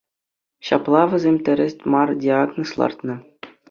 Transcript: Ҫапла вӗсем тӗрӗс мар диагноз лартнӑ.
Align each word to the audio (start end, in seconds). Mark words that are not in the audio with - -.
Ҫапла 0.69 1.01
вӗсем 1.13 1.37
тӗрӗс 1.51 1.75
мар 1.97 2.09
диагноз 2.27 2.71
лартнӑ. 2.83 3.15